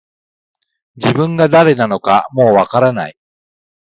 [0.95, 3.15] 自分が誰なのかもう分からない